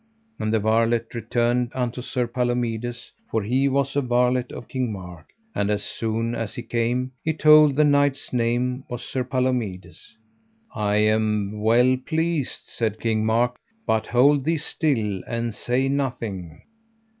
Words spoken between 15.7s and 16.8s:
nothing.